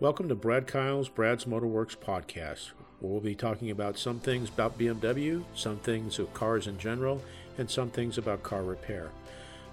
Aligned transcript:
Welcome 0.00 0.28
to 0.28 0.34
Brad 0.34 0.66
Kyle's 0.66 1.08
Brad's 1.08 1.44
Motorworks 1.44 1.96
podcast, 1.96 2.72
we'll 3.00 3.20
be 3.20 3.36
talking 3.36 3.70
about 3.70 3.96
some 3.96 4.18
things 4.18 4.48
about 4.48 4.76
BMW, 4.76 5.44
some 5.54 5.76
things 5.78 6.18
of 6.18 6.34
cars 6.34 6.66
in 6.66 6.78
general, 6.78 7.22
and 7.58 7.70
some 7.70 7.90
things 7.90 8.18
about 8.18 8.42
car 8.42 8.64
repair. 8.64 9.10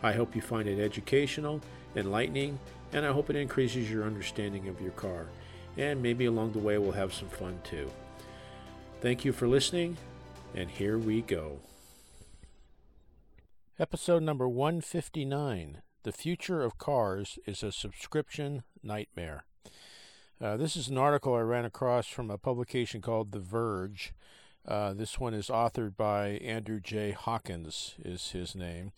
I 0.04 0.12
hope 0.12 0.36
you 0.36 0.42
find 0.44 0.70
it 0.70 0.80
educational, 0.80 1.60
enlightening, 1.96 2.60
and 2.94 3.04
I 3.04 3.12
hope 3.12 3.32
it 3.32 3.36
increases 3.36 3.90
your 3.90 4.04
understanding 4.04 4.68
of 4.68 4.80
your 4.80 4.92
car. 4.92 5.26
And 5.76 6.04
maybe 6.04 6.26
along 6.26 6.52
the 6.52 6.60
way 6.60 6.78
we'll 6.78 6.92
have 6.92 7.16
some 7.16 7.30
fun 7.30 7.60
too. 7.64 7.90
Thank 9.02 9.26
you 9.26 9.34
for 9.34 9.48
listening, 9.48 9.98
and 10.54 10.70
here 10.70 11.00
we 11.00 11.22
go. 11.22 11.62
Episode 13.80 14.22
number 14.22 14.48
159 14.48 15.82
The 16.04 16.12
Future 16.12 16.62
of 16.62 16.78
Cars 16.78 17.40
is 17.48 17.64
a 17.64 17.72
Subscription 17.72 18.62
Nightmare. 18.84 19.46
Uh, 20.42 20.58
this 20.58 20.76
is 20.76 20.88
an 20.88 20.98
article 20.98 21.36
I 21.36 21.42
ran 21.42 21.66
across 21.66 22.08
from 22.08 22.32
a 22.32 22.38
publication 22.38 23.00
called 23.00 23.32
The 23.32 23.40
Verge. 23.40 24.12
Uh, 24.68 24.92
this 24.92 25.20
one 25.20 25.36
is 25.36 25.50
authored 25.50 25.96
by 25.96 26.30
Andrew 26.30 26.80
J. 26.80 27.12
Hawkins, 27.12 27.94
is 28.04 28.32
his 28.32 28.56
name, 28.56 28.92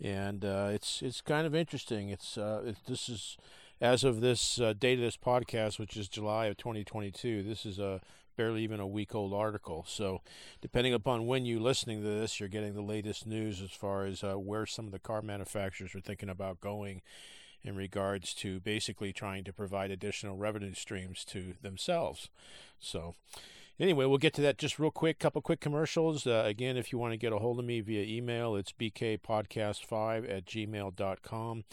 and 0.00 0.44
uh, 0.44 0.70
it's 0.72 1.00
it's 1.00 1.20
kind 1.20 1.46
of 1.46 1.54
interesting. 1.54 2.08
It's 2.08 2.36
uh, 2.36 2.62
it, 2.66 2.76
this 2.88 3.08
is 3.08 3.36
as 3.80 4.02
of 4.02 4.20
this 4.20 4.60
uh, 4.60 4.72
date 4.76 4.98
of 4.98 5.04
this 5.04 5.16
podcast, 5.16 5.78
which 5.78 5.96
is 5.96 6.08
July 6.08 6.46
of 6.46 6.56
2022. 6.56 7.44
This 7.44 7.64
is 7.64 7.78
a 7.78 8.00
barely 8.36 8.64
even 8.64 8.80
a 8.80 8.86
week 8.86 9.14
old 9.14 9.32
article. 9.32 9.84
So, 9.86 10.22
depending 10.60 10.92
upon 10.92 11.28
when 11.28 11.46
you're 11.46 11.60
listening 11.60 12.02
to 12.02 12.08
this, 12.08 12.40
you're 12.40 12.48
getting 12.48 12.74
the 12.74 12.82
latest 12.82 13.28
news 13.28 13.62
as 13.62 13.70
far 13.70 14.06
as 14.06 14.22
where 14.22 14.66
some 14.66 14.86
of 14.86 14.92
the 14.92 14.98
car 14.98 15.22
manufacturers 15.22 15.94
are 15.94 16.00
thinking 16.00 16.28
about 16.28 16.60
going 16.60 17.02
in 17.62 17.76
regards 17.76 18.34
to 18.34 18.60
basically 18.60 19.12
trying 19.12 19.44
to 19.44 19.52
provide 19.52 19.90
additional 19.90 20.36
revenue 20.36 20.74
streams 20.74 21.24
to 21.26 21.54
themselves. 21.62 22.30
So, 22.78 23.14
anyway, 23.78 24.06
we'll 24.06 24.18
get 24.18 24.34
to 24.34 24.42
that 24.42 24.58
just 24.58 24.78
real 24.78 24.90
quick. 24.90 25.18
Couple 25.18 25.42
quick 25.42 25.60
commercials. 25.60 26.26
Uh, 26.26 26.42
again, 26.46 26.76
if 26.76 26.92
you 26.92 26.98
want 26.98 27.12
to 27.12 27.18
get 27.18 27.32
a 27.32 27.38
hold 27.38 27.58
of 27.58 27.64
me 27.64 27.80
via 27.80 28.02
email, 28.02 28.56
it's 28.56 28.72
bkpodcast5 28.72 30.30
at 30.30 30.46
gmail.com. 30.46 31.64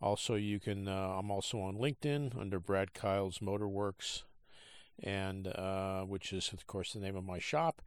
Also, 0.00 0.34
you 0.34 0.58
can. 0.58 0.88
Uh, 0.88 1.16
I'm 1.18 1.30
also 1.30 1.60
on 1.60 1.76
LinkedIn 1.76 2.38
under 2.38 2.58
Brad 2.58 2.92
Kyle's 2.92 3.38
Motorworks, 3.38 4.24
and 5.02 5.46
uh, 5.46 6.02
which 6.02 6.32
is 6.32 6.52
of 6.52 6.66
course 6.66 6.92
the 6.92 6.98
name 6.98 7.14
of 7.14 7.24
my 7.24 7.38
shop. 7.38 7.80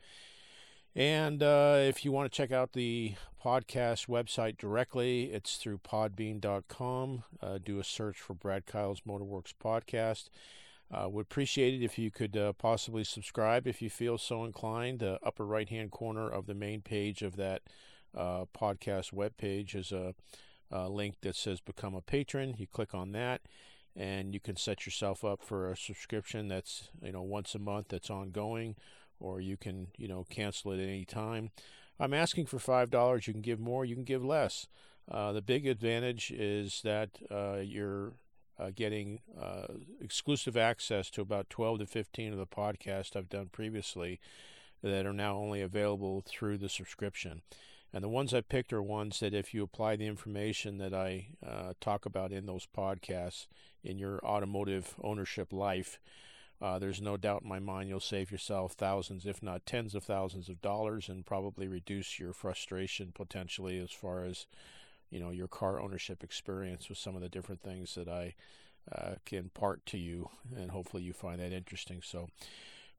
And 0.96 1.44
uh, 1.44 1.76
if 1.80 2.06
you 2.06 2.14
want 2.14 2.32
to 2.32 2.36
check 2.36 2.54
out 2.54 2.72
the 2.72 3.16
podcast 3.44 4.08
website 4.08 4.58
directly, 4.58 5.26
it's 5.26 5.58
through 5.58 5.80
podbean.com. 5.80 7.24
Uh, 7.42 7.58
do 7.64 7.80
a 7.80 7.84
search 7.84 8.18
for 8.18 8.34
Brad 8.34 8.66
Kyle's 8.66 9.02
Motorworks 9.02 9.54
podcast. 9.62 10.30
Uh, 10.90 11.10
would 11.10 11.24
appreciate 11.24 11.74
it 11.74 11.84
if 11.84 11.98
you 11.98 12.12
could 12.12 12.38
uh, 12.38 12.54
possibly 12.54 13.04
subscribe 13.04 13.68
if 13.68 13.82
you 13.82 13.90
feel 13.90 14.18
so 14.18 14.46
inclined. 14.46 15.00
The 15.00 15.20
upper 15.22 15.46
right 15.46 15.68
hand 15.68 15.92
corner 15.92 16.30
of 16.30 16.46
the 16.46 16.54
main 16.54 16.82
page 16.82 17.22
of 17.22 17.36
that 17.36 17.64
uh, 18.16 18.46
podcast 18.58 19.14
webpage 19.14 19.76
is 19.76 19.92
a, 19.92 20.16
a 20.72 20.88
link 20.88 21.16
that 21.24 21.36
says 21.36 21.60
Become 21.60 21.96
a 21.96 22.02
Patron. 22.02 22.56
You 22.58 22.68
click 22.68 22.94
on 22.94 23.12
that 23.12 23.42
and 23.98 24.34
you 24.34 24.40
can 24.40 24.56
set 24.56 24.86
yourself 24.86 25.24
up 25.24 25.42
for 25.42 25.72
a 25.72 25.78
subscription 25.78 26.48
that's 26.50 26.90
you 27.02 27.14
know 27.14 27.22
once 27.22 27.56
a 27.56 27.60
month 27.60 27.88
that's 27.90 28.10
ongoing 28.10 28.76
or 29.20 29.40
you 29.42 29.58
can, 29.58 29.88
you 29.98 30.08
know, 30.08 30.26
cancel 30.30 30.72
it 30.72 30.80
at 30.80 30.88
any 30.88 31.06
time. 31.06 31.52
I'm 32.00 32.14
asking 32.14 32.48
for 32.48 32.58
$5. 32.58 33.28
You 33.28 33.34
can 33.34 33.42
give 33.42 33.60
more, 33.60 33.86
you 33.86 33.96
can 33.96 34.04
give 34.04 34.24
less. 34.24 34.68
Uh, 35.10 35.32
the 35.32 35.42
big 35.42 35.68
advantage 35.68 36.32
is 36.32 36.82
that 36.84 37.10
uh, 37.32 37.58
you're 37.62 38.14
uh, 38.60 38.72
getting 38.76 39.20
uh, 39.40 39.68
exclusive 40.02 40.58
access 40.58 41.10
to 41.12 41.22
about 41.22 41.50
12 41.50 41.80
to 41.80 41.86
15 41.86 42.34
of 42.34 42.40
the 42.40 42.48
podcasts 42.48 43.16
I've 43.16 43.30
done 43.30 43.50
previously 43.52 44.20
that 44.82 45.06
are 45.06 45.14
now 45.14 45.38
only 45.38 45.62
available 45.62 46.24
through 46.26 46.58
the 46.58 46.70
subscription. 46.70 47.42
And 47.94 48.04
the 48.04 48.10
ones 48.10 48.34
I 48.34 48.42
picked 48.42 48.74
are 48.74 48.84
ones 48.84 49.20
that, 49.22 49.34
if 49.34 49.54
you 49.54 49.64
apply 49.64 49.96
the 49.96 50.08
information 50.08 50.80
that 50.80 50.94
I 50.94 51.28
uh, 51.46 51.74
talk 51.80 52.06
about 52.06 52.32
in 52.32 52.46
those 52.46 52.68
podcasts 52.76 53.48
in 53.84 53.98
your 53.98 54.20
automotive 54.20 54.96
ownership 55.02 55.54
life, 55.54 56.00
uh, 56.62 56.80
there's 56.80 57.02
no 57.02 57.18
doubt 57.18 57.42
in 57.44 57.50
my 57.50 57.60
mind 57.60 57.90
you'll 57.90 58.00
save 58.00 58.32
yourself 58.32 58.74
thousands, 58.74 59.26
if 59.26 59.44
not 59.44 59.66
tens 59.66 59.94
of 59.94 60.04
thousands 60.04 60.50
of 60.50 60.62
dollars, 60.62 61.10
and 61.10 61.26
probably 61.26 61.68
reduce 61.68 62.20
your 62.20 62.34
frustration 62.34 63.12
potentially 63.14 63.78
as 63.80 63.92
far 63.92 64.24
as 64.24 64.48
you 65.10 65.20
know 65.20 65.32
your 65.32 65.48
car 65.48 65.80
ownership 65.80 66.24
experience 66.24 66.90
with 66.90 66.98
some 66.98 67.16
of 67.16 67.22
the 67.22 67.30
different 67.30 67.62
things 67.62 67.96
that 67.96 68.08
I 68.08 68.36
uh, 68.92 69.16
can 69.26 69.50
part 69.50 69.86
to 69.88 69.98
you, 69.98 70.30
and 70.56 70.72
hopefully 70.72 71.04
you 71.04 71.14
find 71.14 71.40
that 71.40 71.52
interesting. 71.52 72.02
So 72.04 72.30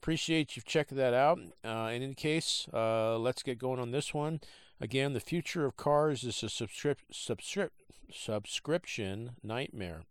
appreciate 0.01 0.57
you 0.57 0.63
checking 0.65 0.99
that 0.99 1.15
out. 1.15 1.39
Uh, 1.65 1.91
in 1.93 2.03
any 2.03 2.15
case, 2.15 2.69
uh, 2.73 3.19
let's 3.19 3.43
get 3.43 3.59
going 3.59 3.81
on 3.81 3.91
this 3.91 4.13
one. 4.13 4.41
Again, 4.81 5.15
the 5.15 5.21
future 5.21 5.65
of 5.65 5.77
cars 5.77 6.23
is 6.25 6.43
a 6.43 6.47
subscrip- 6.47 6.99
subscrip- 7.11 7.71
subscription 8.13 9.33
nightmare. 9.43 10.03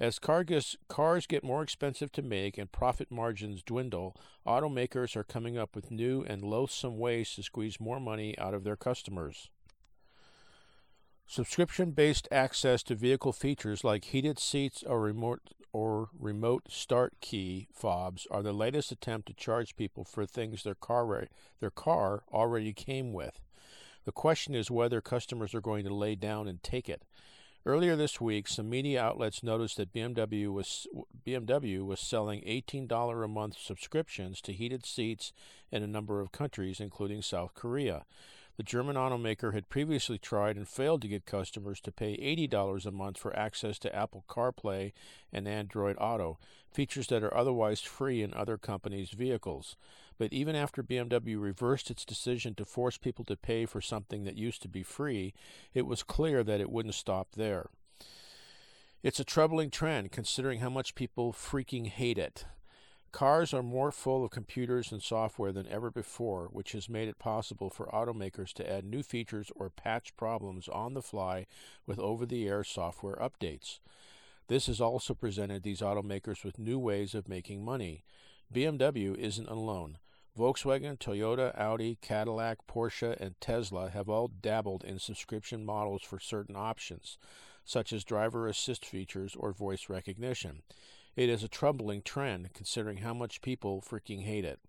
As 0.00 0.20
cars 0.20 1.26
get 1.26 1.42
more 1.42 1.62
expensive 1.62 2.12
to 2.12 2.22
make 2.22 2.56
and 2.56 2.70
profit 2.70 3.10
margins 3.10 3.64
dwindle, 3.64 4.14
automakers 4.46 5.16
are 5.16 5.24
coming 5.24 5.58
up 5.58 5.74
with 5.74 5.90
new 5.90 6.22
and 6.22 6.42
loathsome 6.42 6.98
ways 6.98 7.34
to 7.34 7.42
squeeze 7.42 7.80
more 7.80 7.98
money 7.98 8.38
out 8.38 8.54
of 8.54 8.62
their 8.62 8.76
customers. 8.76 9.50
Subscription 11.26 11.90
based 11.90 12.28
access 12.30 12.82
to 12.84 12.94
vehicle 12.94 13.32
features 13.32 13.82
like 13.82 14.04
heated 14.04 14.38
seats 14.38 14.84
or 14.84 15.00
remote, 15.00 15.40
or 15.72 16.08
remote 16.18 16.70
start 16.70 17.14
key 17.20 17.66
fobs 17.72 18.26
are 18.30 18.42
the 18.42 18.52
latest 18.52 18.92
attempt 18.92 19.26
to 19.26 19.34
charge 19.34 19.76
people 19.76 20.04
for 20.04 20.24
things 20.24 20.62
their 20.62 20.76
car, 20.76 21.26
their 21.60 21.70
car 21.70 22.22
already 22.32 22.72
came 22.72 23.12
with. 23.12 23.40
The 24.04 24.12
question 24.12 24.54
is 24.54 24.70
whether 24.70 25.00
customers 25.00 25.54
are 25.54 25.60
going 25.60 25.84
to 25.84 25.92
lay 25.92 26.14
down 26.14 26.46
and 26.48 26.62
take 26.62 26.88
it. 26.88 27.02
Earlier 27.66 27.96
this 27.96 28.20
week, 28.20 28.48
some 28.48 28.70
media 28.70 29.02
outlets 29.02 29.42
noticed 29.42 29.76
that 29.76 29.92
BMW 29.92 30.50
was 30.50 30.86
BMW 31.26 31.84
was 31.84 32.00
selling 32.00 32.40
$18 32.42 33.24
a 33.24 33.28
month 33.28 33.58
subscriptions 33.58 34.40
to 34.42 34.52
heated 34.52 34.86
seats 34.86 35.32
in 35.70 35.82
a 35.82 35.88
number 35.88 36.20
of 36.20 36.32
countries, 36.32 36.80
including 36.80 37.20
South 37.20 37.54
Korea. 37.54 38.04
The 38.56 38.62
German 38.64 38.96
automaker 38.96 39.54
had 39.54 39.68
previously 39.68 40.18
tried 40.18 40.56
and 40.56 40.66
failed 40.66 41.02
to 41.02 41.08
get 41.08 41.26
customers 41.26 41.80
to 41.82 41.92
pay 41.92 42.16
$80 42.16 42.86
a 42.86 42.90
month 42.90 43.18
for 43.18 43.36
access 43.36 43.78
to 43.80 43.94
Apple 43.94 44.24
CarPlay 44.28 44.92
and 45.32 45.46
Android 45.46 45.96
Auto, 46.00 46.38
features 46.72 47.06
that 47.08 47.22
are 47.22 47.36
otherwise 47.36 47.80
free 47.80 48.22
in 48.22 48.34
other 48.34 48.58
companies' 48.58 49.10
vehicles. 49.10 49.76
But 50.18 50.32
even 50.32 50.56
after 50.56 50.82
BMW 50.82 51.40
reversed 51.40 51.90
its 51.90 52.04
decision 52.04 52.54
to 52.56 52.64
force 52.64 52.98
people 52.98 53.24
to 53.26 53.36
pay 53.36 53.66
for 53.66 53.80
something 53.80 54.24
that 54.24 54.36
used 54.36 54.62
to 54.62 54.68
be 54.68 54.82
free, 54.82 55.32
it 55.74 55.86
was 55.86 56.02
clear 56.02 56.42
that 56.42 56.60
it 56.60 56.70
wouldn't 56.70 56.94
stop 56.94 57.28
there. 57.36 57.66
It's 59.00 59.20
a 59.20 59.24
troubling 59.24 59.70
trend 59.70 60.10
considering 60.10 60.58
how 60.58 60.70
much 60.70 60.96
people 60.96 61.32
freaking 61.32 61.86
hate 61.86 62.18
it. 62.18 62.44
Cars 63.12 63.54
are 63.54 63.62
more 63.62 63.90
full 63.90 64.24
of 64.24 64.30
computers 64.30 64.92
and 64.92 65.02
software 65.02 65.52
than 65.52 65.68
ever 65.68 65.90
before, 65.90 66.48
which 66.52 66.72
has 66.72 66.90
made 66.90 67.08
it 67.08 67.18
possible 67.18 67.70
for 67.70 67.86
automakers 67.86 68.52
to 68.54 68.70
add 68.70 68.84
new 68.84 69.02
features 69.02 69.50
or 69.54 69.70
patch 69.70 70.14
problems 70.16 70.68
on 70.68 70.94
the 70.94 71.00
fly 71.00 71.46
with 71.86 71.98
over 71.98 72.26
the 72.26 72.46
air 72.46 72.62
software 72.64 73.16
updates. 73.16 73.78
This 74.48 74.66
has 74.66 74.80
also 74.80 75.14
presented 75.14 75.62
these 75.62 75.80
automakers 75.80 76.44
with 76.44 76.58
new 76.58 76.78
ways 76.78 77.14
of 77.14 77.28
making 77.28 77.64
money. 77.64 78.04
BMW 78.52 79.16
isn't 79.16 79.48
alone. 79.48 79.98
Volkswagen, 80.38 80.96
Toyota, 80.96 81.52
Audi, 81.58 81.98
Cadillac, 82.00 82.58
Porsche, 82.68 83.18
and 83.18 83.34
Tesla 83.40 83.90
have 83.90 84.08
all 84.08 84.28
dabbled 84.28 84.84
in 84.84 85.00
subscription 85.00 85.64
models 85.64 86.02
for 86.02 86.20
certain 86.20 86.54
options, 86.54 87.18
such 87.64 87.92
as 87.92 88.04
driver 88.04 88.46
assist 88.46 88.86
features 88.86 89.34
or 89.36 89.52
voice 89.52 89.88
recognition. 89.88 90.62
It 91.16 91.28
is 91.28 91.42
a 91.42 91.48
troubling 91.48 92.02
trend 92.02 92.54
considering 92.54 92.98
how 92.98 93.12
much 93.12 93.42
people 93.42 93.82
freaking 93.82 94.22
hate 94.22 94.44
it. 94.44 94.60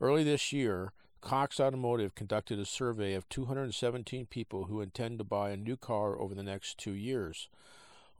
Early 0.00 0.22
this 0.22 0.52
year, 0.52 0.92
Cox 1.20 1.58
Automotive 1.58 2.14
conducted 2.14 2.60
a 2.60 2.64
survey 2.64 3.14
of 3.14 3.28
217 3.28 4.26
people 4.26 4.66
who 4.66 4.80
intend 4.80 5.18
to 5.18 5.24
buy 5.24 5.50
a 5.50 5.56
new 5.56 5.76
car 5.76 6.16
over 6.20 6.34
the 6.36 6.44
next 6.44 6.78
two 6.78 6.92
years. 6.92 7.48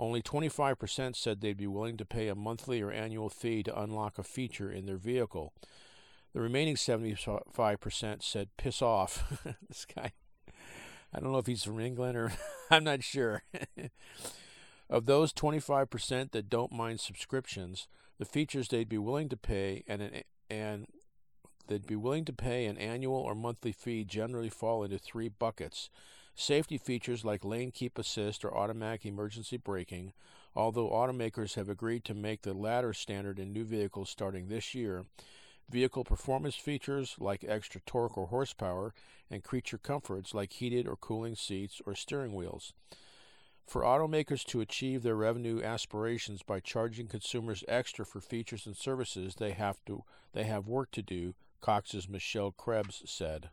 Only 0.00 0.20
25% 0.20 1.14
said 1.14 1.40
they'd 1.40 1.56
be 1.56 1.68
willing 1.68 1.96
to 1.98 2.04
pay 2.04 2.26
a 2.26 2.34
monthly 2.34 2.82
or 2.82 2.90
annual 2.90 3.28
fee 3.28 3.62
to 3.62 3.80
unlock 3.80 4.18
a 4.18 4.24
feature 4.24 4.70
in 4.70 4.86
their 4.86 4.96
vehicle. 4.96 5.52
The 6.36 6.42
remaining 6.42 6.74
75% 6.74 8.22
said, 8.22 8.48
piss 8.58 8.82
off. 8.82 9.42
this 9.70 9.86
guy, 9.86 10.12
I 11.10 11.18
don't 11.18 11.32
know 11.32 11.38
if 11.38 11.46
he's 11.46 11.64
from 11.64 11.80
England 11.80 12.14
or 12.14 12.30
I'm 12.70 12.84
not 12.84 13.02
sure. 13.02 13.42
of 14.90 15.06
those 15.06 15.32
25% 15.32 16.32
that 16.32 16.50
don't 16.50 16.72
mind 16.72 17.00
subscriptions, 17.00 17.88
the 18.18 18.26
features 18.26 18.68
they'd 18.68 18.86
be 18.86 18.98
willing 18.98 19.30
to 19.30 19.36
pay 19.38 19.82
and 19.88 20.02
an, 20.02 20.22
and 20.50 20.88
they'd 21.68 21.86
be 21.86 21.96
willing 21.96 22.26
to 22.26 22.34
pay 22.34 22.66
an 22.66 22.76
annual 22.76 23.16
or 23.16 23.34
monthly 23.34 23.72
fee 23.72 24.04
generally 24.04 24.50
fall 24.50 24.84
into 24.84 24.98
three 24.98 25.30
buckets. 25.30 25.88
Safety 26.34 26.76
features 26.76 27.24
like 27.24 27.46
lane 27.46 27.70
keep 27.70 27.96
assist 27.96 28.44
or 28.44 28.54
automatic 28.54 29.06
emergency 29.06 29.56
braking, 29.56 30.12
Although 30.56 30.88
automakers 30.88 31.54
have 31.54 31.68
agreed 31.68 32.04
to 32.06 32.14
make 32.14 32.40
the 32.40 32.54
latter 32.54 32.94
standard 32.94 33.38
in 33.38 33.52
new 33.52 33.64
vehicles 33.64 34.08
starting 34.08 34.48
this 34.48 34.74
year, 34.74 35.04
vehicle 35.68 36.04
performance 36.04 36.54
features 36.54 37.16
like 37.18 37.44
extra 37.46 37.80
torque 37.86 38.16
or 38.16 38.28
horsepower 38.28 38.94
and 39.30 39.42
creature 39.42 39.78
comforts 39.78 40.34
like 40.34 40.52
heated 40.52 40.86
or 40.86 40.96
cooling 40.96 41.34
seats 41.34 41.80
or 41.86 41.94
steering 41.94 42.34
wheels. 42.34 42.72
For 43.66 43.82
automakers 43.82 44.44
to 44.46 44.60
achieve 44.60 45.02
their 45.02 45.16
revenue 45.16 45.60
aspirations 45.60 46.42
by 46.44 46.60
charging 46.60 47.08
consumers 47.08 47.64
extra 47.66 48.06
for 48.06 48.20
features 48.20 48.64
and 48.64 48.76
services, 48.76 49.34
they 49.36 49.52
have 49.52 49.84
to 49.86 50.04
they 50.32 50.44
have 50.44 50.68
work 50.68 50.92
to 50.92 51.02
do, 51.02 51.34
Cox's 51.60 52.08
Michelle 52.08 52.52
Krebs 52.52 53.02
said. 53.06 53.50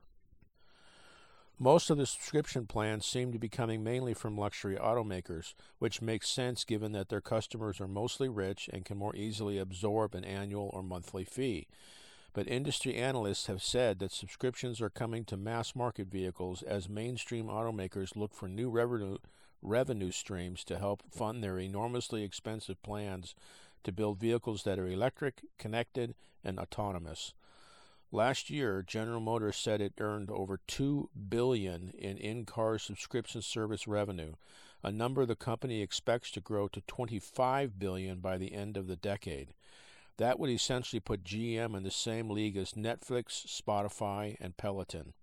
Most 1.60 1.90
of 1.90 1.98
the 1.98 2.06
subscription 2.06 2.68
plans 2.68 3.06
seem 3.06 3.32
to 3.32 3.40
be 3.40 3.48
coming 3.48 3.84
mainly 3.84 4.14
from 4.14 4.38
luxury 4.38 4.76
automakers, 4.76 5.54
which 5.80 6.02
makes 6.02 6.30
sense 6.30 6.64
given 6.64 6.92
that 6.92 7.10
their 7.10 7.22
customers 7.22 7.80
are 7.80 7.88
mostly 7.88 8.28
rich 8.28 8.70
and 8.74 8.86
can 8.86 8.98
more 8.98 9.16
easily 9.16 9.58
absorb 9.58 10.14
an 10.14 10.26
annual 10.26 10.70
or 10.74 10.84
monthly 10.84 11.24
fee. 11.24 11.68
But 12.34 12.48
industry 12.48 12.96
analysts 12.96 13.46
have 13.46 13.62
said 13.62 14.00
that 14.00 14.12
subscriptions 14.12 14.82
are 14.82 14.90
coming 14.90 15.24
to 15.26 15.38
mass 15.38 15.76
market 15.76 16.08
vehicles 16.08 16.64
as 16.64 16.90
mainstream 16.90 17.46
automakers 17.46 18.16
look 18.16 18.34
for 18.34 18.48
new 18.48 18.70
revenue, 18.70 19.18
revenue 19.62 20.12
streams 20.12 20.64
to 20.66 20.80
help 20.80 21.04
fund 21.12 21.44
their 21.44 21.60
enormously 21.60 22.24
expensive 22.24 22.82
plans 22.82 23.36
to 23.84 23.92
build 23.92 24.20
vehicles 24.20 24.64
that 24.64 24.80
are 24.80 24.88
electric, 24.88 25.42
connected, 25.60 26.16
and 26.44 26.58
autonomous. 26.58 27.34
Last 28.12 28.50
year, 28.50 28.84
General 28.86 29.20
Motors 29.20 29.58
said 29.58 29.82
it 29.82 29.94
earned 30.00 30.30
over 30.30 30.60
2 30.68 31.10
billion 31.30 31.90
in 31.98 32.18
in-car 32.18 32.78
subscription 32.78 33.42
service 33.42 33.88
revenue, 33.88 34.34
a 34.84 34.92
number 34.92 35.26
the 35.26 35.36
company 35.36 35.82
expects 35.82 36.30
to 36.32 36.42
grow 36.42 36.68
to 36.68 36.82
25 36.82 37.80
billion 37.80 38.20
by 38.20 38.38
the 38.38 38.54
end 38.54 38.78
of 38.78 38.88
the 38.88 38.96
decade. 38.96 39.54
That 40.18 40.40
would 40.40 40.50
essentially 40.50 41.00
put 41.00 41.24
GM 41.24 41.76
in 41.76 41.84
the 41.84 41.92
same 41.92 42.30
league 42.30 42.58
as 42.58 42.74
Netflix, 42.74 43.46
Spotify, 43.48 44.38
and 44.40 44.56
Peloton. 44.56 45.14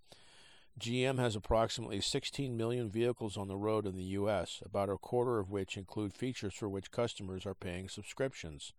GM 0.78 1.18
has 1.18 1.36
approximately 1.36 2.00
16 2.00 2.56
million 2.56 2.90
vehicles 2.90 3.36
on 3.36 3.48
the 3.48 3.56
road 3.56 3.86
in 3.86 3.96
the 3.96 4.02
U.S., 4.04 4.62
about 4.64 4.88
a 4.88 4.96
quarter 4.96 5.38
of 5.38 5.50
which 5.50 5.76
include 5.76 6.14
features 6.14 6.54
for 6.54 6.68
which 6.68 6.90
customers 6.90 7.44
are 7.44 7.54
paying 7.54 7.88
subscriptions. 7.88 8.72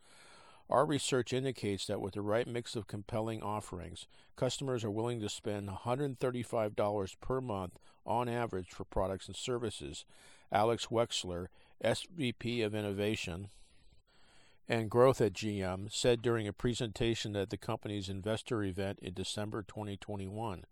Our 0.69 0.86
research 0.86 1.34
indicates 1.34 1.86
that 1.88 2.02
with 2.02 2.13
the 2.13 2.22
right 2.22 2.48
mix 2.48 2.75
of 2.75 2.88
compelling 2.88 3.44
offerings, 3.44 4.08
customers 4.36 4.84
are 4.84 4.92
willing 4.92 5.19
to 5.19 5.30
spend 5.30 5.69
$135 5.69 7.16
per 7.19 7.42
month 7.42 7.78
on 8.06 8.30
average 8.30 8.69
for 8.69 8.86
products 8.86 9.28
and 9.28 9.36
services. 9.36 10.06
Alex 10.52 10.88
Wexler, 10.88 11.48
SVP 11.84 12.66
of 12.66 12.74
Innovation 12.74 13.50
and 14.71 14.89
Growth 14.89 15.19
at 15.19 15.33
GM, 15.33 15.91
said 15.91 16.21
during 16.21 16.47
a 16.47 16.53
presentation 16.53 17.35
at 17.35 17.50
the 17.50 17.57
company's 17.57 18.07
investor 18.07 18.63
event 18.63 19.00
in 19.01 19.13
December 19.13 19.63
2021. 19.63 20.63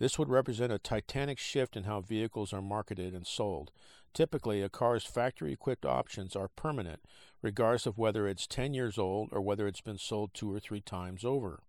This 0.00 0.18
would 0.18 0.28
represent 0.28 0.72
a 0.72 0.78
titanic 0.80 1.38
shift 1.38 1.76
in 1.76 1.84
how 1.84 2.00
vehicles 2.00 2.52
are 2.52 2.60
marketed 2.60 3.14
and 3.14 3.24
sold. 3.24 3.70
Typically, 4.12 4.60
a 4.60 4.68
car's 4.68 5.04
factory 5.04 5.52
equipped 5.52 5.86
options 5.86 6.34
are 6.34 6.48
permanent, 6.48 6.98
regardless 7.42 7.86
of 7.86 7.96
whether 7.96 8.26
it's 8.26 8.48
10 8.48 8.74
years 8.74 8.98
old 8.98 9.28
or 9.30 9.40
whether 9.40 9.68
it's 9.68 9.80
been 9.80 9.98
sold 9.98 10.34
two 10.34 10.52
or 10.52 10.58
three 10.58 10.80
times 10.80 11.24
over. 11.24 11.60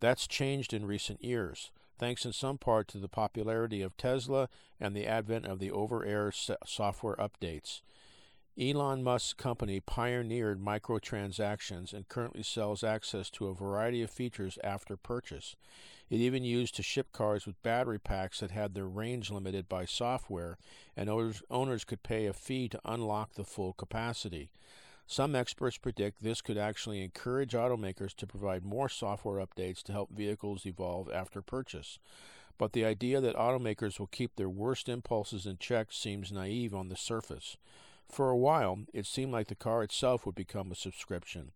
That's 0.00 0.26
changed 0.26 0.72
in 0.72 0.86
recent 0.86 1.22
years, 1.22 1.72
thanks 1.98 2.24
in 2.24 2.32
some 2.32 2.56
part 2.56 2.88
to 2.88 2.98
the 2.98 3.06
popularity 3.06 3.82
of 3.82 3.98
Tesla 3.98 4.48
and 4.80 4.96
the 4.96 5.06
advent 5.06 5.44
of 5.44 5.58
the 5.58 5.70
over 5.70 6.06
air 6.06 6.32
software 6.32 7.16
updates. 7.16 7.82
Elon 8.56 9.02
Musk's 9.02 9.32
company 9.32 9.80
pioneered 9.80 10.60
microtransactions 10.60 11.92
and 11.92 12.08
currently 12.08 12.44
sells 12.44 12.84
access 12.84 13.28
to 13.30 13.48
a 13.48 13.54
variety 13.54 14.00
of 14.00 14.10
features 14.10 14.60
after 14.62 14.96
purchase. 14.96 15.56
It 16.08 16.20
even 16.20 16.44
used 16.44 16.76
to 16.76 16.82
ship 16.84 17.10
cars 17.10 17.46
with 17.46 17.60
battery 17.64 17.98
packs 17.98 18.38
that 18.38 18.52
had 18.52 18.74
their 18.74 18.86
range 18.86 19.32
limited 19.32 19.68
by 19.68 19.86
software, 19.86 20.56
and 20.96 21.10
owners, 21.10 21.84
could 21.84 22.04
pay 22.04 22.26
a 22.26 22.32
fee 22.32 22.68
to 22.68 22.80
unlock 22.84 23.34
the 23.34 23.42
full 23.42 23.72
capacity. 23.72 24.50
Some 25.04 25.34
experts 25.34 25.76
predict 25.76 26.22
this 26.22 26.40
could 26.40 26.56
actually 26.56 27.02
encourage 27.02 27.54
automakers 27.54 28.14
to 28.14 28.26
provide 28.26 28.64
more 28.64 28.88
software 28.88 29.44
updates 29.44 29.82
to 29.82 29.92
help 29.92 30.12
vehicles 30.12 30.64
evolve 30.64 31.10
after 31.10 31.42
purchase. 31.42 31.98
But 32.56 32.72
the 32.72 32.84
idea 32.84 33.20
that 33.20 33.34
automakers 33.34 33.98
will 33.98 34.06
keep 34.06 34.36
their 34.36 34.48
worst 34.48 34.88
impulses 34.88 35.44
in 35.44 35.58
check 35.58 35.88
seems 35.90 36.30
naive 36.30 36.72
on 36.72 36.88
the 36.88 36.96
surface. 36.96 37.56
For 38.08 38.30
a 38.30 38.36
while, 38.36 38.80
it 38.92 39.06
seemed 39.06 39.32
like 39.32 39.48
the 39.48 39.54
car 39.54 39.82
itself 39.82 40.24
would 40.24 40.34
become 40.34 40.70
a 40.70 40.76
subscription. 40.76 41.52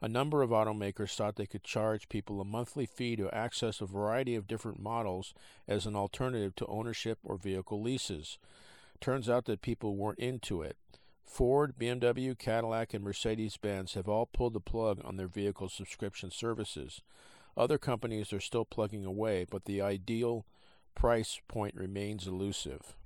A 0.00 0.08
number 0.08 0.42
of 0.42 0.50
automakers 0.50 1.14
thought 1.14 1.36
they 1.36 1.46
could 1.46 1.62
charge 1.62 2.08
people 2.08 2.40
a 2.40 2.44
monthly 2.44 2.86
fee 2.86 3.14
to 3.16 3.32
access 3.32 3.80
a 3.80 3.86
variety 3.86 4.34
of 4.34 4.48
different 4.48 4.80
models 4.80 5.32
as 5.68 5.86
an 5.86 5.94
alternative 5.94 6.56
to 6.56 6.66
ownership 6.66 7.18
or 7.22 7.36
vehicle 7.36 7.80
leases. 7.80 8.38
Turns 9.00 9.30
out 9.30 9.44
that 9.44 9.62
people 9.62 9.94
weren't 9.94 10.18
into 10.18 10.60
it. 10.60 10.76
Ford, 11.24 11.74
BMW, 11.78 12.36
Cadillac, 12.36 12.92
and 12.92 13.04
Mercedes 13.04 13.56
Benz 13.56 13.94
have 13.94 14.08
all 14.08 14.26
pulled 14.26 14.54
the 14.54 14.60
plug 14.60 15.00
on 15.04 15.16
their 15.16 15.28
vehicle 15.28 15.68
subscription 15.68 16.30
services. 16.30 17.00
Other 17.56 17.78
companies 17.78 18.32
are 18.32 18.40
still 18.40 18.64
plugging 18.64 19.04
away, 19.04 19.46
but 19.48 19.64
the 19.64 19.80
ideal 19.80 20.46
price 20.94 21.40
point 21.48 21.74
remains 21.74 22.26
elusive. 22.26 22.96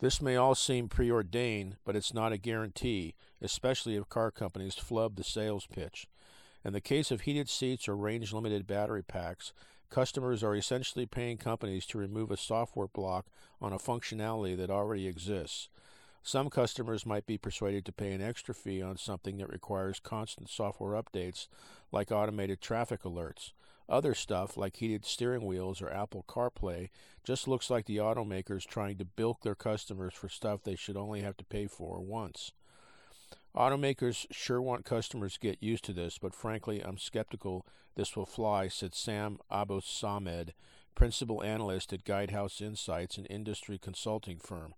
This 0.00 0.22
may 0.22 0.36
all 0.36 0.54
seem 0.54 0.88
preordained, 0.88 1.76
but 1.84 1.94
it's 1.94 2.14
not 2.14 2.32
a 2.32 2.38
guarantee, 2.38 3.14
especially 3.42 3.96
if 3.96 4.08
car 4.08 4.30
companies 4.30 4.74
flub 4.74 5.16
the 5.16 5.24
sales 5.24 5.66
pitch. 5.66 6.06
In 6.64 6.72
the 6.72 6.80
case 6.80 7.10
of 7.10 7.22
heated 7.22 7.50
seats 7.50 7.86
or 7.86 7.96
range 7.96 8.32
limited 8.32 8.66
battery 8.66 9.02
packs, 9.02 9.52
customers 9.90 10.42
are 10.42 10.56
essentially 10.56 11.04
paying 11.04 11.36
companies 11.36 11.84
to 11.86 11.98
remove 11.98 12.30
a 12.30 12.38
software 12.38 12.88
block 12.88 13.26
on 13.60 13.74
a 13.74 13.78
functionality 13.78 14.56
that 14.56 14.70
already 14.70 15.06
exists. 15.06 15.68
Some 16.22 16.48
customers 16.48 17.04
might 17.04 17.26
be 17.26 17.36
persuaded 17.36 17.84
to 17.84 17.92
pay 17.92 18.12
an 18.12 18.22
extra 18.22 18.54
fee 18.54 18.80
on 18.80 18.96
something 18.96 19.36
that 19.38 19.50
requires 19.50 20.00
constant 20.00 20.48
software 20.48 21.00
updates, 21.00 21.48
like 21.92 22.10
automated 22.10 22.62
traffic 22.62 23.02
alerts. 23.02 23.52
Other 23.90 24.14
stuff, 24.14 24.56
like 24.56 24.76
heated 24.76 25.04
steering 25.04 25.44
wheels 25.44 25.82
or 25.82 25.92
Apple 25.92 26.24
CarPlay, 26.28 26.90
just 27.24 27.48
looks 27.48 27.68
like 27.70 27.86
the 27.86 27.96
automakers 27.96 28.64
trying 28.64 28.96
to 28.98 29.04
bilk 29.04 29.42
their 29.42 29.56
customers 29.56 30.14
for 30.14 30.28
stuff 30.28 30.62
they 30.62 30.76
should 30.76 30.96
only 30.96 31.22
have 31.22 31.36
to 31.38 31.44
pay 31.44 31.66
for 31.66 32.00
once. 32.00 32.52
Automakers 33.56 34.26
sure 34.30 34.62
want 34.62 34.84
customers 34.84 35.34
to 35.34 35.40
get 35.40 35.60
used 35.60 35.84
to 35.84 35.92
this, 35.92 36.18
but 36.18 36.36
frankly, 36.36 36.80
I'm 36.80 36.98
skeptical 36.98 37.66
this 37.96 38.16
will 38.16 38.26
fly, 38.26 38.68
said 38.68 38.94
Sam 38.94 39.38
Abuelsamid, 39.50 40.50
principal 40.94 41.42
analyst 41.42 41.92
at 41.92 42.04
Guidehouse 42.04 42.60
Insights, 42.60 43.18
an 43.18 43.26
industry 43.26 43.76
consulting 43.76 44.38
firm. 44.38 44.74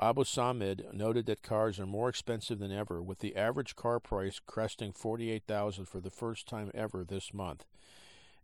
Abuelsamid 0.00 0.94
noted 0.94 1.26
that 1.26 1.42
cars 1.42 1.78
are 1.78 1.86
more 1.86 2.08
expensive 2.08 2.58
than 2.58 2.72
ever, 2.72 3.02
with 3.02 3.18
the 3.18 3.36
average 3.36 3.76
car 3.76 4.00
price 4.00 4.40
cresting 4.44 4.92
48000 4.92 5.84
for 5.84 6.00
the 6.00 6.10
first 6.10 6.48
time 6.48 6.70
ever 6.74 7.04
this 7.04 7.34
month. 7.34 7.66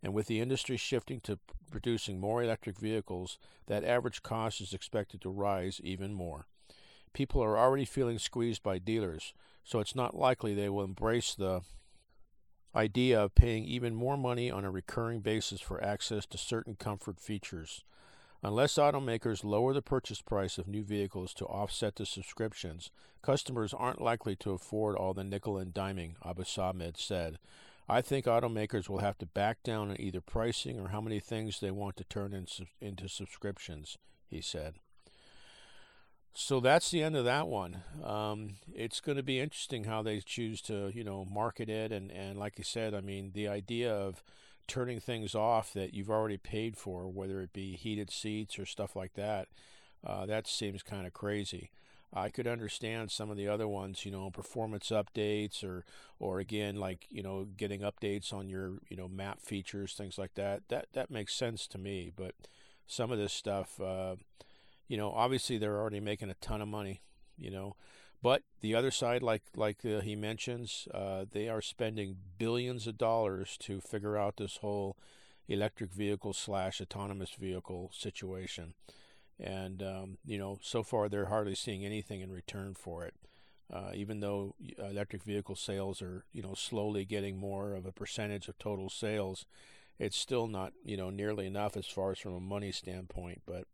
And 0.01 0.13
with 0.13 0.27
the 0.27 0.39
industry 0.39 0.77
shifting 0.77 1.19
to 1.21 1.39
producing 1.71 2.19
more 2.19 2.41
electric 2.41 2.77
vehicles, 2.77 3.37
that 3.67 3.83
average 3.83 4.23
cost 4.23 4.61
is 4.61 4.73
expected 4.73 5.21
to 5.21 5.29
rise 5.29 5.81
even 5.83 6.13
more. 6.13 6.47
People 7.13 7.43
are 7.43 7.57
already 7.57 7.85
feeling 7.85 8.19
squeezed 8.19 8.63
by 8.63 8.79
dealers, 8.79 9.33
so 9.63 9.79
it's 9.79 9.95
not 9.95 10.15
likely 10.15 10.53
they 10.53 10.69
will 10.69 10.83
embrace 10.83 11.35
the 11.35 11.61
idea 12.75 13.19
of 13.19 13.35
paying 13.35 13.65
even 13.65 13.95
more 13.95 14.15
money 14.15 14.51
on 14.51 14.63
a 14.63 14.71
recurring 14.71 15.21
basis 15.21 15.59
for 15.59 15.83
access 15.83 16.25
to 16.27 16.37
certain 16.37 16.75
comfort 16.75 17.19
features. 17.19 17.83
Unless 18.41 18.75
automakers 18.75 19.43
lower 19.43 19.73
the 19.73 19.81
purchase 19.81 20.21
price 20.21 20.57
of 20.57 20.67
new 20.67 20.83
vehicles 20.83 21.33
to 21.33 21.45
offset 21.45 21.95
the 21.95 22.05
subscriptions, 22.05 22.89
customers 23.21 23.73
aren't 23.73 24.01
likely 24.01 24.35
to 24.37 24.51
afford 24.51 24.95
all 24.95 25.13
the 25.13 25.25
nickel 25.25 25.57
and 25.57 25.73
diming, 25.73 26.13
Abuelsamid 26.23 26.95
said. 26.95 27.37
I 27.89 28.01
think 28.01 28.25
automakers 28.25 28.87
will 28.87 28.99
have 28.99 29.17
to 29.17 29.25
back 29.25 29.63
down 29.63 29.89
on 29.89 29.99
either 29.99 30.21
pricing 30.21 30.79
or 30.79 30.89
how 30.89 31.01
many 31.01 31.19
things 31.19 31.59
they 31.59 31.71
want 31.71 31.97
to 31.97 32.03
turn 32.03 32.33
in, 32.33 32.45
into 32.79 33.09
subscriptions, 33.09 33.97
he 34.29 34.41
said. 34.41 34.75
So 36.33 36.59
that's 36.59 36.91
the 36.91 37.01
end 37.01 37.15
of 37.15 37.25
that 37.25 37.47
one. 37.47 37.81
Um, 38.03 38.51
it's 38.73 39.01
going 39.01 39.17
to 39.17 39.23
be 39.23 39.39
interesting 39.39 39.85
how 39.85 40.03
they 40.03 40.19
choose 40.19 40.61
to, 40.63 40.91
you 40.93 41.03
know, 41.03 41.25
market 41.25 41.67
it. 41.67 41.91
And, 41.91 42.11
and 42.11 42.37
like 42.37 42.59
you 42.59 42.63
said, 42.63 42.93
I 42.93 43.01
mean, 43.01 43.31
the 43.33 43.47
idea 43.47 43.91
of 43.91 44.23
turning 44.67 44.99
things 44.99 45.33
off 45.33 45.73
that 45.73 45.93
you've 45.93 46.11
already 46.11 46.37
paid 46.37 46.77
for, 46.77 47.07
whether 47.09 47.41
it 47.41 47.51
be 47.51 47.75
heated 47.75 48.11
seats 48.11 48.59
or 48.59 48.65
stuff 48.67 48.95
like 48.95 49.13
that, 49.15 49.47
uh, 50.05 50.27
that 50.27 50.47
seems 50.47 50.83
kind 50.83 51.07
of 51.07 51.13
crazy. 51.13 51.71
I 52.13 52.29
could 52.29 52.47
understand 52.47 53.11
some 53.11 53.29
of 53.29 53.37
the 53.37 53.47
other 53.47 53.67
ones, 53.67 54.05
you 54.05 54.11
know, 54.11 54.29
performance 54.31 54.89
updates 54.89 55.63
or 55.63 55.85
or 56.19 56.39
again 56.39 56.75
like, 56.77 57.05
you 57.09 57.23
know, 57.23 57.45
getting 57.57 57.81
updates 57.81 58.33
on 58.33 58.49
your, 58.49 58.79
you 58.89 58.97
know, 58.97 59.07
map 59.07 59.41
features, 59.41 59.93
things 59.93 60.17
like 60.17 60.33
that. 60.35 60.63
That 60.69 60.87
that 60.93 61.11
makes 61.11 61.35
sense 61.35 61.67
to 61.67 61.77
me, 61.77 62.11
but 62.15 62.35
some 62.87 63.11
of 63.11 63.17
this 63.19 63.33
stuff 63.33 63.79
uh, 63.81 64.15
you 64.87 64.97
know, 64.97 65.11
obviously 65.11 65.57
they're 65.57 65.79
already 65.79 65.99
making 65.99 66.29
a 66.29 66.35
ton 66.35 66.61
of 66.61 66.67
money, 66.67 67.01
you 67.37 67.51
know, 67.51 67.75
But 68.21 68.43
the 68.61 68.75
other 68.75 68.91
side, 68.91 69.23
like 69.23 69.43
like 69.55 69.85
uh, 69.85 70.01
he 70.01 70.15
mentions, 70.15 70.87
uh, 70.93 71.25
they 71.31 71.47
are 71.49 71.61
spending 71.61 72.17
billions 72.37 72.87
of 72.87 72.97
dollars 72.97 73.57
to 73.61 73.79
figure 73.81 74.17
out 74.17 74.37
this 74.37 74.57
whole 74.57 74.97
electric 75.47 75.91
vehicle 75.91 76.33
slash 76.33 76.81
autonomous 76.81 77.31
vehicle 77.39 77.91
situation, 77.93 78.73
and 79.39 79.81
um, 79.81 80.17
you 80.25 80.37
know 80.37 80.57
so 80.61 80.83
far 80.83 81.07
they're 81.07 81.25
hardly 81.25 81.55
seeing 81.55 81.85
anything 81.85 82.21
in 82.21 82.31
return 82.31 82.73
for 82.73 83.05
it. 83.05 83.13
Uh, 83.71 83.91
even 83.93 84.19
though 84.19 84.55
electric 84.79 85.23
vehicle 85.23 85.55
sales 85.55 86.01
are 86.01 86.25
you 86.31 86.41
know 86.41 86.53
slowly 86.53 87.05
getting 87.05 87.37
more 87.37 87.73
of 87.73 87.85
a 87.85 87.91
percentage 87.91 88.47
of 88.47 88.57
total 88.57 88.89
sales, 88.89 89.45
it's 89.99 90.17
still 90.17 90.47
not 90.47 90.73
you 90.83 90.97
know 90.97 91.09
nearly 91.09 91.45
enough 91.45 91.77
as 91.77 91.85
far 91.87 92.11
as 92.11 92.19
from 92.19 92.33
a 92.33 92.39
money 92.39 92.71
standpoint. 92.71 93.41
But 93.45 93.65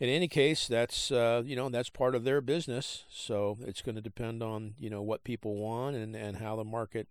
in 0.00 0.08
any 0.08 0.28
case, 0.28 0.66
that's 0.66 1.10
uh, 1.10 1.42
you 1.44 1.56
know 1.56 1.68
that's 1.68 1.90
part 1.90 2.14
of 2.14 2.24
their 2.24 2.40
business. 2.40 3.04
So 3.08 3.58
it's 3.62 3.82
going 3.82 3.94
to 3.94 4.02
depend 4.02 4.42
on 4.42 4.74
you 4.78 4.90
know 4.90 5.02
what 5.02 5.24
people 5.24 5.54
want 5.56 5.96
and 5.96 6.16
and 6.16 6.38
how 6.38 6.56
the 6.56 6.64
market 6.64 7.08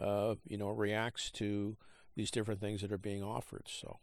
uh, 0.00 0.34
you 0.46 0.58
know 0.58 0.68
reacts 0.68 1.30
to 1.32 1.76
these 2.16 2.30
different 2.30 2.60
things 2.60 2.80
that 2.80 2.92
are 2.92 2.98
being 2.98 3.22
offered. 3.22 3.64
So. 3.66 3.98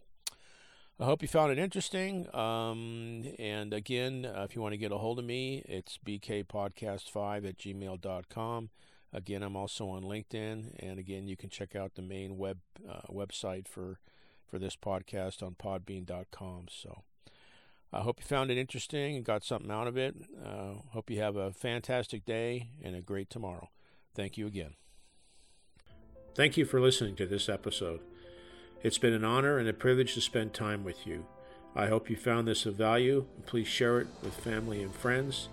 I 1.00 1.05
hope 1.05 1.21
you 1.21 1.27
found 1.27 1.51
it 1.51 1.57
interesting. 1.57 2.33
Um, 2.35 3.23
and 3.39 3.73
again, 3.73 4.25
uh, 4.25 4.43
if 4.43 4.55
you 4.55 4.62
want 4.62 4.73
to 4.73 4.77
get 4.77 4.91
a 4.91 4.97
hold 4.97 5.19
of 5.19 5.25
me, 5.25 5.63
it's 5.67 5.97
bkpodcast5 6.05 7.47
at 7.47 7.57
gmail.com. 7.57 8.69
Again, 9.12 9.43
I'm 9.43 9.55
also 9.55 9.89
on 9.89 10.03
LinkedIn, 10.03 10.75
and 10.79 10.97
again, 10.97 11.27
you 11.27 11.38
can 11.38 11.50
check 11.50 11.75
out 11.75 11.93
the 11.95 12.01
main 12.01 12.38
web 12.38 12.59
uh, 12.89 13.01
website 13.12 13.67
for 13.67 14.00
for 14.47 14.59
this 14.59 14.75
podcast 14.75 15.41
on 15.41 15.55
Podbean.com. 15.55 16.65
So, 16.69 17.03
I 17.91 18.01
hope 18.01 18.19
you 18.19 18.25
found 18.25 18.51
it 18.51 18.57
interesting 18.57 19.15
and 19.15 19.25
got 19.25 19.43
something 19.43 19.71
out 19.71 19.88
of 19.88 19.97
it. 19.97 20.15
Uh, 20.43 20.73
hope 20.91 21.09
you 21.09 21.19
have 21.19 21.35
a 21.35 21.51
fantastic 21.51 22.25
day 22.25 22.69
and 22.83 22.95
a 22.95 23.01
great 23.01 23.29
tomorrow. 23.29 23.69
Thank 24.15 24.38
you 24.38 24.45
again. 24.47 24.75
Thank 26.35 26.57
you 26.57 26.65
for 26.65 26.79
listening 26.79 27.15
to 27.17 27.27
this 27.27 27.50
episode. 27.50 28.00
It's 28.83 28.97
been 28.97 29.13
an 29.13 29.23
honor 29.23 29.59
and 29.59 29.69
a 29.69 29.73
privilege 29.73 30.13
to 30.15 30.21
spend 30.21 30.53
time 30.53 30.83
with 30.83 31.07
you. 31.07 31.25
I 31.73 31.87
hope 31.87 32.09
you 32.09 32.17
found 32.17 32.49
this 32.49 32.65
of 32.65 32.75
value. 32.75 33.25
Please 33.45 33.67
share 33.67 34.01
it 34.01 34.07
with 34.21 34.33
family 34.33 34.83
and 34.83 34.93
friends. 34.93 35.47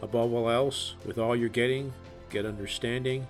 Above 0.00 0.32
all 0.32 0.48
else, 0.48 0.94
with 1.04 1.18
all 1.18 1.36
you're 1.36 1.50
getting, 1.50 1.92
get 2.30 2.46
understanding. 2.46 3.26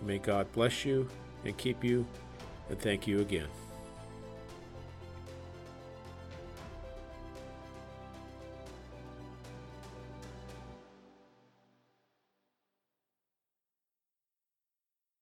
May 0.00 0.16
God 0.16 0.50
bless 0.52 0.82
you 0.86 1.10
and 1.44 1.54
keep 1.58 1.84
you, 1.84 2.06
and 2.70 2.80
thank 2.80 3.06
you 3.06 3.20
again. 3.20 3.48